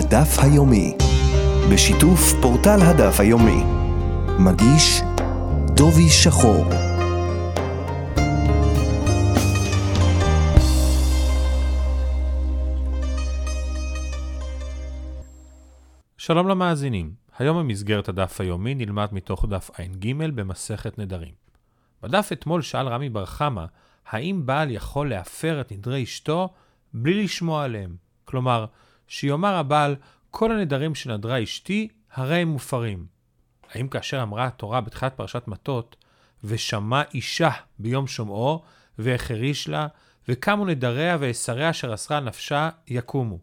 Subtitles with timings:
[0.00, 0.96] הדף היומי,
[1.72, 3.62] בשיתוף פורטל הדף היומי.
[4.38, 5.00] מגיש
[5.76, 6.64] דובי שחור.
[16.16, 21.34] שלום למאזינים, היום במסגרת הדף היומי נלמד מתוך דף ע"ג במסכת נדרים.
[22.02, 23.64] בדף אתמול שאל רמי בר חמא,
[24.06, 26.48] האם בעל יכול להפר את נדרי אשתו
[26.94, 27.96] בלי לשמוע עליהם?
[28.24, 28.66] כלומר,
[29.08, 29.96] שיאמר הבעל,
[30.30, 33.06] כל הנדרים שנדרה אשתי, הרי הם מופרים.
[33.72, 35.96] האם כאשר אמרה התורה בתחילת פרשת מטות,
[36.44, 38.62] ושמע אישה ביום שומעו,
[38.98, 39.86] והחריש לה,
[40.28, 43.38] וקמו נדריה ואסריה אשר אסרה נפשה, יקומו.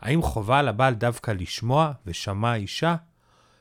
[0.00, 2.96] האם חובה על הבעל דווקא לשמוע ושמע אישה?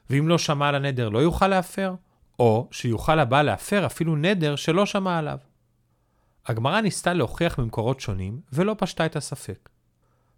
[0.09, 1.95] ואם לא שמע על הנדר לא יוכל להפר?
[2.39, 5.37] או שיוכל הבעל להפר אפילו נדר שלא שמע עליו.
[6.45, 9.69] הגמרא ניסתה להוכיח ממקורות שונים, ולא פשטה את הספק.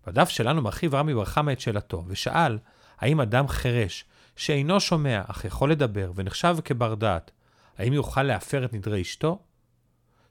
[0.08, 2.58] בדף שלנו מרחיב רמי בר חמא את שאלתו, ושאל,
[3.00, 4.06] האם אדם חירש,
[4.36, 7.32] שאינו שומע, אך יכול לדבר, ונחשב כבר דעת,
[7.78, 9.40] האם יוכל להפר את נדרי אשתו?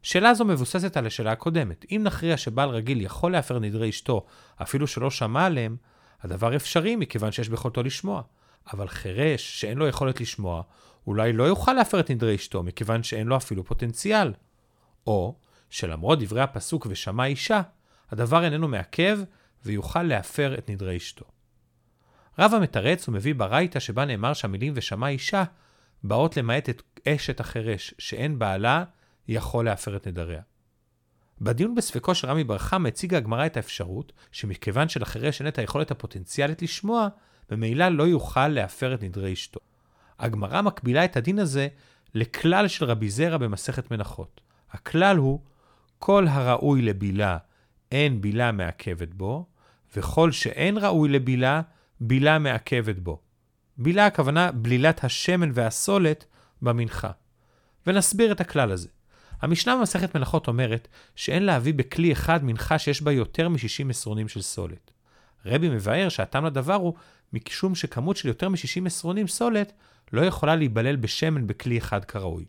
[0.03, 1.85] שאלה זו מבוססת על השאלה הקודמת.
[1.91, 4.27] אם נכריע שבעל רגיל יכול להפר נדרי אשתו,
[4.63, 5.77] אפילו שלא שמע עליהם,
[6.23, 8.23] הדבר אפשרי מכיוון שיש ביכולתו לשמוע.
[8.73, 10.63] אבל חירש, שאין לו יכולת לשמוע,
[11.07, 14.33] אולי לא יוכל להפר את נדרי אשתו, מכיוון שאין לו אפילו פוטנציאל.
[15.07, 15.35] או
[15.71, 17.61] שלמרות דברי הפסוק ושמע אישה,
[18.11, 19.19] הדבר איננו מעכב
[19.65, 21.25] ויוכל להפר את נדרי אשתו.
[22.39, 25.45] רב המתרץ ומביא ברייתא שבה נאמר שהמילים ושמע אישה
[26.05, 28.85] באות למעט את אשת החירש, שאין בעלה
[29.29, 30.43] יכול להפר את נדריה.
[31.41, 36.63] בדיון בספקו של רמי בר הציגה הגמרא את האפשרות שמכיוון שלחירש אין את היכולת הפוטנציאלית
[36.63, 37.09] לשמוע,
[37.51, 39.61] ממילא לא יוכל להפר את נדרי אשתו.
[40.19, 41.69] הגמרא מקבילה את הדין הזה
[42.15, 44.41] לכלל של רבי זרע במסכת מנחות.
[44.71, 45.41] הכלל הוא,
[45.99, 47.39] כל הראוי לבילה,
[47.93, 49.47] אין בילה מעכבת בו,
[49.97, 51.63] וכל שאין ראוי לבילה,
[52.01, 53.21] בילה מעכבת בו.
[53.79, 56.25] בילה הכוונה בלילת השמן והסולת
[56.63, 57.11] במנחה.
[57.87, 58.89] ונסביר את הכלל הזה.
[59.41, 64.43] המשנה במסכת מלאכות אומרת שאין להביא בכלי אחד מנחה שיש בה יותר מ-60 עשרונים של
[64.43, 64.91] סולת.
[65.47, 66.95] רבי מבאר שהטעם לדבר הוא
[67.33, 69.73] משום שכמות של יותר מ-60 עשרונים סולת
[70.13, 72.45] לא יכולה להיבלל בשמן בכלי אחד כראוי.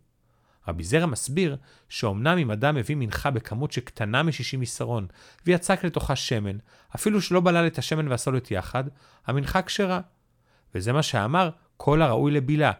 [0.67, 1.57] רבי זרע מסביר
[1.89, 5.07] שאומנם אם אדם מביא מנחה בכמות שקטנה מ-60 עשרון
[5.45, 6.57] ויצק לתוכה שמן,
[6.95, 8.83] אפילו שלא בלל את השמן והסולת יחד,
[9.27, 10.01] המנחה כשרה.
[10.75, 12.71] וזה מה שאמר כל הראוי לבילה.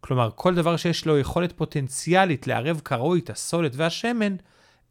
[0.00, 4.36] כלומר, כל דבר שיש לו יכולת פוטנציאלית לערב כראוי את הסולת והשמן,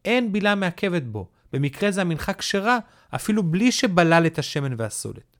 [0.05, 1.29] אין בילה מעכבת בו.
[1.53, 2.77] במקרה זה המנחה כשרה,
[3.15, 5.37] אפילו בלי שבלל את השמן והסולת.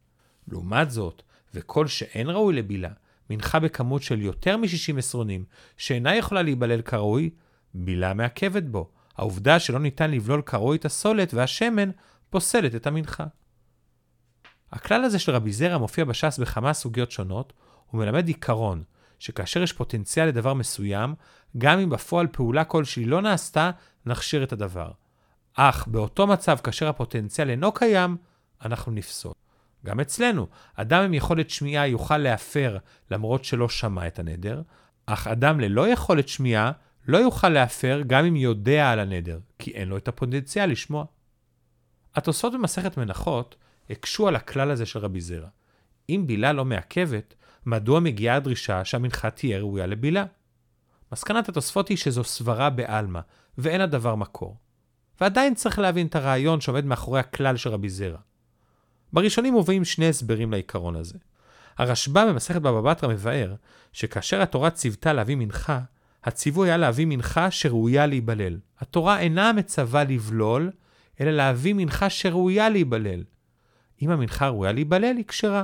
[0.48, 1.22] לעומת זאת,
[1.54, 2.90] וכל שאין ראוי לבילה,
[3.32, 5.46] מנחה בכמות של יותר מ-60 עשרונים,
[5.78, 7.30] שאינה יכולה להיבלל כראוי,
[7.74, 8.90] בילה מעכבת בו.
[9.18, 11.90] העובדה שלא ניתן לבלול כראוי את הסולת והשמן,
[12.30, 13.26] פוסלת את המנחה.
[14.72, 17.54] הכלל הזה של רבי זרע מופיע בש"ס בכמה סוגיות שונות,
[17.94, 18.84] ומלמד עיקרון,
[19.20, 21.16] שכאשר יש פוטנציאל לדבר מסוים,
[21.58, 23.72] גם אם בפועל פעולה כלשהי לא נעשתה,
[24.06, 24.92] נכשיר את הדבר.
[25.54, 28.18] אך באותו מצב, כאשר הפוטנציאל אינו קיים,
[28.66, 29.34] אנחנו נפסול.
[29.86, 32.78] גם אצלנו, אדם עם יכולת שמיעה יוכל להפר
[33.12, 34.62] למרות שלא שמע את הנדר,
[35.06, 36.72] אך אדם ללא יכולת שמיעה
[37.08, 41.06] לא יוכל להפר גם אם יודע על הנדר, כי אין לו את הפוטנציאל לשמוע.
[42.16, 43.56] התוספות במסכת מנחות
[43.90, 45.48] הקשו על הכלל הזה של רבי זרע.
[46.10, 50.26] אם בילה לא מעכבת, מדוע מגיעה הדרישה שהמנחה תהיה ראויה לבילה?
[51.12, 53.20] מסקנת התוספות היא שזו סברה בעלמא,
[53.58, 54.58] ואין הדבר מקור.
[55.22, 58.18] ועדיין צריך להבין את הרעיון שעומד מאחורי הכלל של רבי זרע.
[59.14, 61.18] בראשונים מובאים שני הסברים לעיקרון הזה.
[61.78, 63.56] הרשב"א במסכת בבא בתרא מבאר
[63.94, 65.80] שכאשר התורה ציוותה להביא מנחה,
[66.24, 68.58] הציווי היה להביא מנחה שראויה להיבלל.
[68.80, 70.72] התורה אינה מצווה לבלול,
[71.22, 73.24] אלא להביא מנחה שראויה להיבלל.
[74.02, 75.64] אם המנחה ראויה להיבלל, היא כשרה.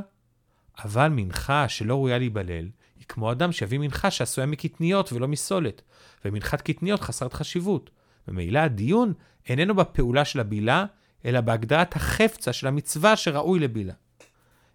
[0.83, 5.81] אבל מנחה שלא ראויה להיבלל, היא כמו אדם שיביא מנחה שעשויה מקטניות ולא מסולת,
[6.25, 7.89] ומנחת קטניות חסרת חשיבות.
[8.27, 9.13] ממילא הדיון
[9.49, 10.85] איננו בפעולה של הבילה,
[11.25, 13.93] אלא בהגדרת החפצה של המצווה שראוי לבילה.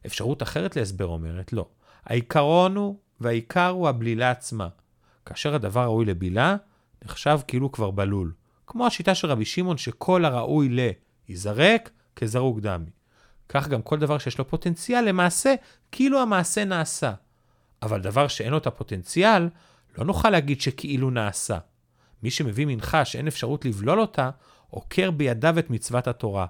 [0.07, 1.69] אפשרות אחרת להסבר אומרת לא.
[2.05, 4.69] העיקרון הוא, והעיקר הוא הבלילה עצמה.
[5.27, 6.57] כאשר הדבר ראוי לבילה,
[7.05, 8.33] נחשב כאילו כבר בלול.
[8.67, 10.81] כמו השיטה של רבי שמעון שכל הראוי ל...
[11.29, 12.91] ייזרק כזרוק דמי.
[13.49, 15.55] כך גם כל דבר שיש לו פוטנציאל, למעשה,
[15.93, 17.13] כאילו המעשה נעשה.
[17.83, 19.49] אבל דבר שאין לו את הפוטנציאל,
[19.99, 21.59] לא נוכל להגיד שכאילו נעשה.
[22.23, 24.31] מי שמביא מנחה שאין אפשרות לבלול אותה,
[24.75, 26.47] עוקר בידיו את מצוות התורה,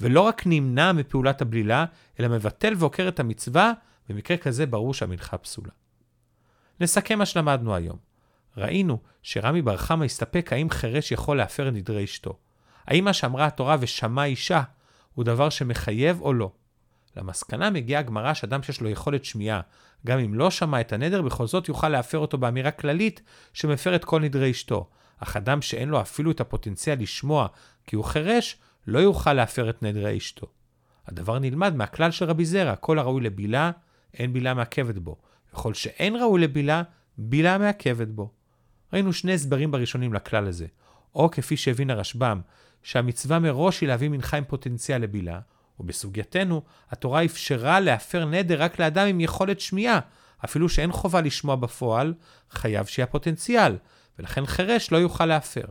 [0.00, 1.84] ולא רק נמנע מפעולת הבלילה,
[2.20, 3.72] אלא מבטל ועוקר את המצווה,
[4.08, 5.70] במקרה כזה ברור שהמנחה פסולה.
[6.80, 7.96] נסכם מה שלמדנו היום.
[8.56, 12.38] ראינו שרמי בר חמא הסתפק האם חירש יכול להפר נדרי אשתו.
[12.86, 14.62] האם מה שאמרה התורה ושמע אישה
[15.14, 16.50] הוא דבר שמחייב או לא.
[17.16, 19.60] למסקנה מגיעה הגמרא שאדם שיש לו יכולת שמיעה,
[20.06, 23.22] גם אם לא שמע את הנדר, בכל זאת יוכל להפר אותו באמירה כללית
[23.52, 24.90] שמפר את כל נדרי אשתו.
[25.18, 27.46] אך אדם שאין לו אפילו את הפוטנציאל לשמוע
[27.86, 28.56] כי הוא חירש,
[28.86, 30.46] לא יוכל להפר את נדרי אשתו.
[31.06, 33.70] הדבר נלמד מהכלל של רבי זרע, כל הראוי לבילה,
[34.14, 35.16] אין בילה מעכבת בו.
[35.52, 36.82] וכל שאין ראוי לבילה,
[37.18, 38.30] בילה מעכבת בו.
[38.92, 40.66] ראינו שני הסברים בראשונים לכלל הזה.
[41.14, 42.40] או כפי שהבין הרשב"ם,
[42.82, 45.40] שהמצווה מראש היא להביא מנחה עם פוטנציאל לבילה,
[45.80, 50.00] ובסוגייתנו, התורה אפשרה להפר נדר רק לאדם עם יכולת שמיעה,
[50.44, 52.14] אפילו שאין חובה לשמוע בפועל,
[52.50, 53.76] חייב שיהיה פוטנציאל,
[54.18, 55.64] ולכן חירש לא יוכל להפר.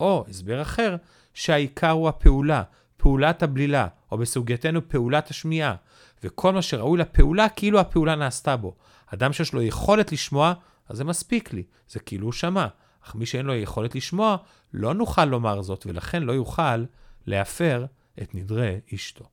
[0.00, 0.96] או הסבר אחר,
[1.34, 2.62] שהעיקר הוא הפעולה,
[2.96, 5.74] פעולת הבלילה, או בסוגייתנו פעולת השמיעה,
[6.22, 8.76] וכל מה שראוי לפעולה כאילו הפעולה נעשתה בו.
[9.06, 10.52] אדם שיש לו יכולת לשמוע,
[10.88, 12.66] אז זה מספיק לי, זה כאילו הוא שמע.
[13.04, 14.36] אך מי שאין לו יכולת לשמוע,
[14.72, 16.84] לא נוכל לומר זאת, ולכן לא יוכל
[17.26, 17.86] להפר
[18.22, 19.24] את נדרי אשתו.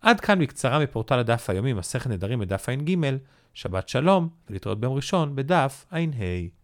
[0.00, 2.96] עד כאן בקצרה מפורטל הדף היומי, מסכת נדרים בדף ע"ג,
[3.54, 6.61] שבת שלום, ולהתראות ביום ראשון בדף ע"ה.